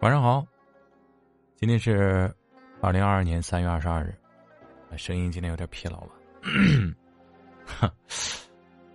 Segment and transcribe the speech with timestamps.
[0.00, 0.44] 晚上好，
[1.56, 2.34] 今天是
[2.82, 4.14] 二零二二年三月二十二日，
[4.96, 6.10] 声音今天有点疲劳了，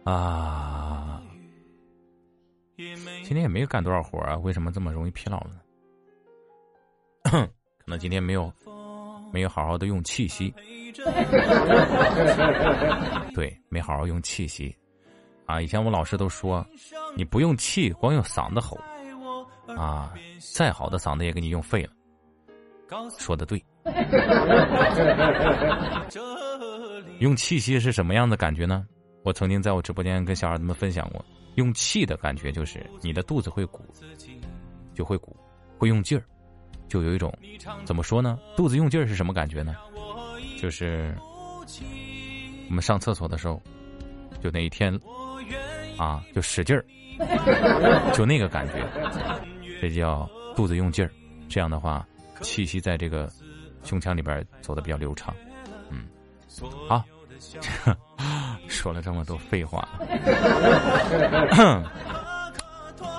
[0.13, 1.21] 啊，
[2.77, 5.59] 今天也没有干多少活啊，为什么这么容易疲劳呢？
[7.79, 8.53] 可能今天没有
[9.33, 10.53] 没有好好的用气息，
[13.33, 14.75] 对，没好好用气息
[15.47, 15.59] 啊！
[15.59, 16.63] 以前我老师都说，
[17.15, 18.79] 你不用气，光用嗓子吼。
[19.77, 20.13] 啊，
[20.53, 21.91] 再好的嗓子也给你用废了。
[23.17, 23.63] 说的对。
[27.19, 28.85] 用气息是什么样的感觉呢？
[29.23, 31.23] 我曾经在我直播间跟小孩子们分享过，
[31.55, 33.83] 用气的感觉就是你的肚子会鼓，
[34.93, 35.35] 就会鼓，
[35.77, 36.23] 会用劲儿，
[36.87, 37.31] 就有一种
[37.85, 38.37] 怎么说呢？
[38.57, 39.75] 肚子用劲儿是什么感觉呢？
[40.59, 41.15] 就是
[42.67, 43.61] 我们上厕所的时候，
[44.41, 44.93] 就那一天
[45.97, 46.83] 啊，就使劲儿，
[48.13, 48.73] 就那个感觉。
[49.81, 51.09] 这叫肚子用劲儿，
[51.49, 52.07] 这样的话，
[52.41, 53.27] 气息在这个
[53.83, 55.33] 胸腔里边走的比较流畅。
[55.89, 56.05] 嗯，
[56.87, 57.03] 好，
[58.69, 59.89] 说了这么多废话，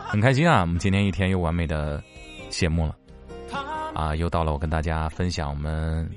[0.06, 0.60] 很开心啊！
[0.60, 2.00] 我们今天一天又完美的
[2.48, 2.96] 谢幕了，
[3.92, 6.08] 啊，又到了我跟大家分享我们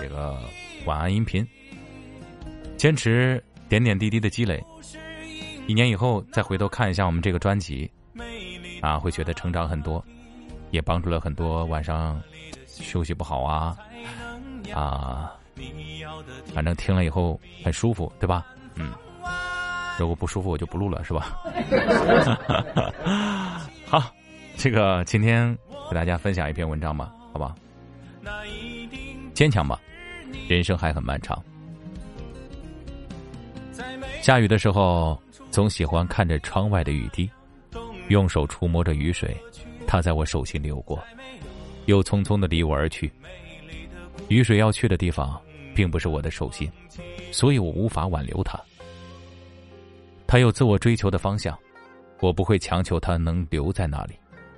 [0.00, 0.38] 这个
[0.84, 1.44] 晚安音频，
[2.76, 4.62] 坚持点点滴滴的积累，
[5.66, 7.90] 一年以后再回头看一下我们这个专辑。
[8.86, 10.02] 啊，会觉得成长很多，
[10.70, 12.22] 也帮助了很多晚上
[12.68, 13.76] 休息不好啊
[14.72, 15.32] 啊，
[16.54, 18.46] 反正听了以后很舒服，对吧？
[18.76, 18.92] 嗯，
[19.98, 21.36] 如果不舒服我就不录了，是吧？
[23.90, 24.04] 好，
[24.56, 25.52] 这个今天
[25.90, 27.56] 给大家分享一篇文章吧，好吧？
[29.34, 29.80] 坚强吧，
[30.48, 31.42] 人生还很漫长。
[34.22, 37.28] 下雨的时候，总喜欢看着窗外的雨滴。
[38.08, 39.36] 用手触摸着雨水，
[39.86, 41.02] 它在我手心流过，
[41.86, 43.10] 又匆匆的离我而去。
[44.28, 45.40] 雨水要去的地方，
[45.74, 46.70] 并不是我的手心，
[47.32, 48.60] 所以我无法挽留它。
[50.26, 51.56] 它有自我追求的方向，
[52.20, 54.14] 我不会强求它能留在那里，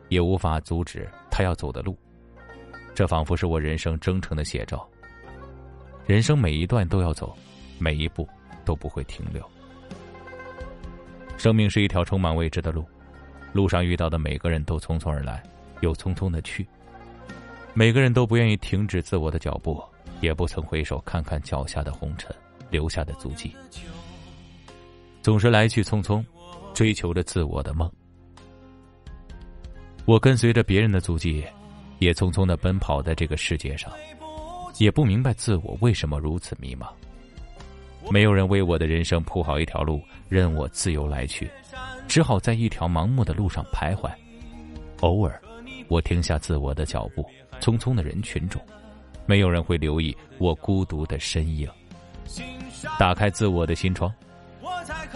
[0.09, 1.97] 也无法阻止它要走的路。
[2.95, 4.89] 这仿佛是我人生征程的写照。
[6.07, 7.37] 人生每一段都要走，
[7.79, 8.27] 每一步
[8.65, 9.43] 都不会停留。
[11.37, 12.85] 生命是一条充满未知的路。
[13.53, 15.43] 路上遇到的每个人都匆匆而来，
[15.81, 16.67] 又匆匆的去。
[17.75, 19.83] 每个人都不愿意停止自我的脚步，
[20.21, 22.35] 也不曾回首看看脚下的红尘
[22.71, 23.55] 留下的足迹。
[25.23, 26.25] 总是来去匆匆，
[26.75, 27.91] 追求着自我的梦。
[30.05, 31.45] 我跟随着别人的足迹，
[31.99, 33.93] 也匆匆的奔跑在这个世界上，
[34.79, 36.89] 也不明白自我为什么如此迷茫。
[38.11, 41.51] 没有人为我的人生铺好一条路，任我自由来去。
[42.09, 44.11] 只好在一条盲目的路上徘徊，
[45.01, 45.41] 偶尔，
[45.89, 47.25] 我停下自我的脚步，
[47.61, 48.61] 匆匆的人群中，
[49.27, 51.69] 没有人会留意我孤独的身影。
[52.99, 54.13] 打开自我的心窗，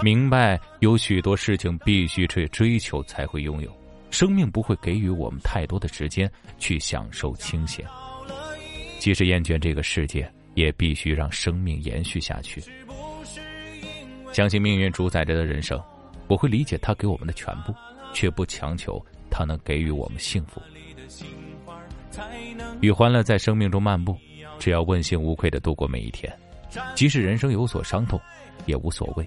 [0.03, 3.75] 明白有许多事情必须去追求才会拥有，
[4.11, 7.87] 生命不会给予我们太多的时间去享受清闲。
[8.99, 12.63] 即使厌倦这个世界，也必须让生命延续下去。
[14.33, 15.83] 相信命运主宰着的人生。
[16.29, 17.75] 我会理解他给我们的全部，
[18.13, 20.61] 却不强求他能给予我们幸福。
[22.81, 24.17] 与欢乐在生命中漫步，
[24.59, 26.33] 只要问心无愧的度过每一天，
[26.95, 28.21] 即使人生有所伤痛，
[28.67, 29.27] 也无所谓。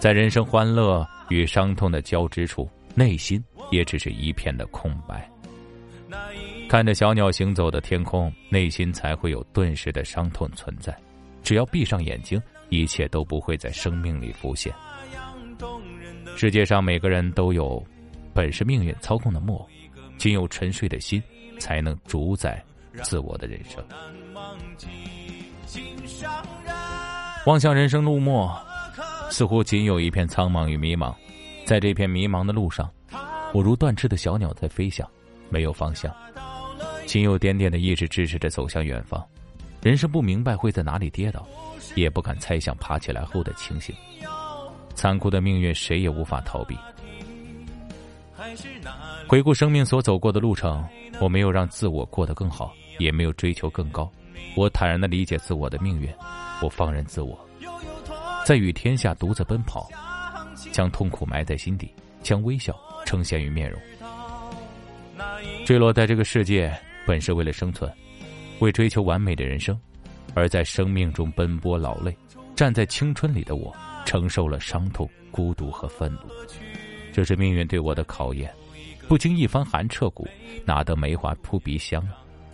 [0.00, 5.28] 在人生欢乐与伤痛的交织处，内心也只是一片的空白。
[6.68, 10.96] 看着小鸟行走的天空，内心才会有顿时的伤痛存在。
[11.42, 14.72] 只要闭上眼睛，一切都不会在生命里浮现。
[16.36, 17.82] 世界上每个人都有
[18.32, 19.68] 本是命运操控的木偶，
[20.16, 21.22] 仅有沉睡的心
[21.58, 22.62] 才能主宰
[23.02, 23.84] 自我的人生。
[27.46, 28.56] 望向人生路末，
[29.30, 31.14] 似乎仅有一片苍茫与迷茫。
[31.64, 32.90] 在这片迷茫的路上，
[33.52, 35.08] 我如断翅的小鸟在飞翔，
[35.50, 36.14] 没有方向，
[37.06, 39.24] 仅有点点的意志支持着走向远方。
[39.82, 41.46] 人生不明白会在哪里跌倒，
[41.94, 43.94] 也不敢猜想爬起来后的情形。
[44.98, 46.76] 残酷的命运，谁也无法逃避。
[49.28, 50.84] 回顾生命所走过的路程，
[51.20, 54.10] 我没有让自我过得更好，也没有追求更高。
[54.56, 56.12] 我坦然的理解自我的命运，
[56.60, 57.38] 我放任自我，
[58.44, 59.88] 在与天下独自奔跑，
[60.72, 63.80] 将痛苦埋在心底，将微笑呈现于面容。
[65.64, 67.88] 坠落在这个世界，本是为了生存，
[68.58, 69.78] 为追求完美的人生，
[70.34, 72.12] 而在生命中奔波劳累，
[72.56, 73.72] 站在青春里的我。
[74.08, 76.20] 承受了伤痛、孤独和愤怒，
[77.12, 78.50] 这是命运对我的考验。
[79.06, 80.26] 不经一番寒彻骨，
[80.64, 82.02] 哪得梅花扑鼻香？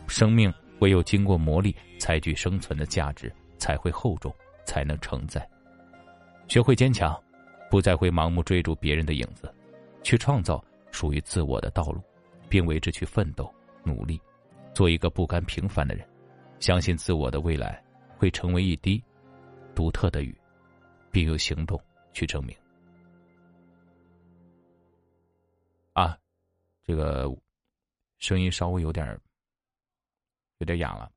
[0.09, 4.35] 生命唯有经过磨砺，才具生存的价值，才会厚重，
[4.65, 5.49] 才能承载。
[6.49, 7.17] 学会坚强，
[7.71, 9.49] 不再会盲目追逐别人的影子，
[10.03, 10.61] 去创造
[10.91, 12.03] 属于自我的道路，
[12.49, 13.49] 并为之去奋斗
[13.85, 14.21] 努力，
[14.75, 16.05] 做一个不甘平凡的人。
[16.59, 17.81] 相信自我的未来
[18.19, 19.01] 会成为一滴
[19.73, 20.37] 独特的雨，
[21.15, 21.81] 并用行动
[22.13, 22.57] 去证明。
[25.93, 26.19] 啊，
[26.85, 27.33] 这个
[28.19, 29.17] 声音稍微有点
[30.59, 31.09] 有点哑了。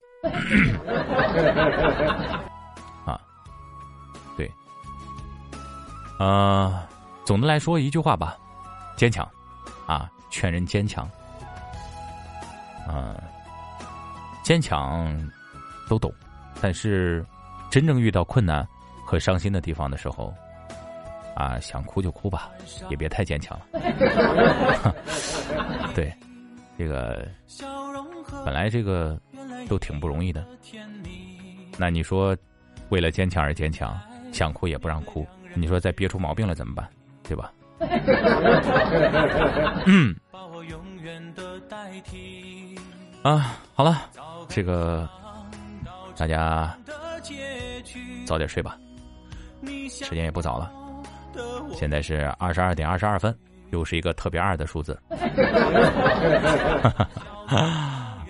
[3.08, 3.20] 啊，
[4.38, 4.48] 对，
[6.20, 6.88] 啊，
[7.26, 8.38] 总的来说一句话吧，
[8.96, 9.28] 坚强，
[9.88, 11.10] 啊，劝人坚强，
[12.88, 13.18] 啊，
[14.44, 15.32] 坚强
[15.90, 16.14] 都懂，
[16.62, 17.26] 但是
[17.72, 18.68] 真正遇到困难
[19.08, 20.34] 和伤心的地方的时候。
[21.40, 22.50] 啊，想哭就哭吧，
[22.90, 23.68] 也别太坚强了。
[25.94, 26.12] 对，
[26.76, 27.28] 这个
[28.44, 29.16] 本来这个
[29.70, 30.44] 都挺不容易的。
[31.78, 32.36] 那你说，
[32.90, 33.96] 为了坚强而坚强，
[34.34, 36.90] 想哭也不让哭，你说再憋出毛病了怎么办？
[37.22, 37.54] 对吧？
[39.86, 40.16] 嗯。
[43.22, 44.10] 啊，好了，
[44.50, 45.08] 这个
[46.16, 46.76] 大家
[48.26, 48.76] 早点睡吧，
[49.90, 50.72] 时间也不早了。
[51.76, 53.38] 现在是二十二点二十二分，
[53.72, 55.00] 又是一个特别二的数字。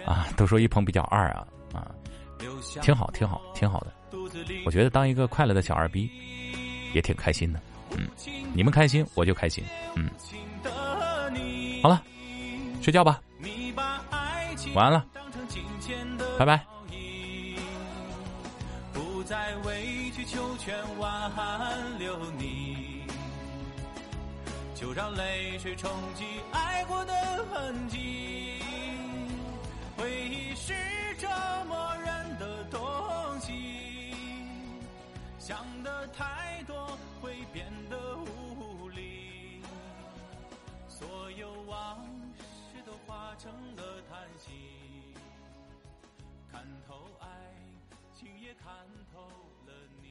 [0.05, 1.87] 啊，都说一鹏比较二啊啊，
[2.81, 3.93] 挺好，挺好，挺好的。
[4.65, 6.09] 我觉得当一个快乐的小二逼，
[6.93, 7.59] 也挺开心的。
[7.97, 8.07] 嗯，
[8.53, 9.63] 你们开心，我就开心。
[9.95, 10.09] 嗯，
[11.81, 12.01] 好了，
[12.81, 13.21] 睡觉吧，
[14.73, 15.05] 晚安了，
[16.37, 16.76] 拜拜。
[19.27, 23.03] 不再委曲求全挽留你，
[24.73, 27.13] 就让泪水冲击爱过的
[27.51, 28.61] 痕迹。
[29.97, 30.73] 回忆是
[31.19, 31.27] 折
[31.67, 32.79] 磨人的东
[33.41, 34.15] 西，
[35.37, 39.61] 想的太多会变得无力，
[40.87, 42.01] 所有往
[42.39, 44.53] 事都化成了叹息。
[46.49, 47.27] 看透爱。
[48.17, 48.73] 情也看
[49.13, 49.29] 透
[49.67, 50.06] 了你。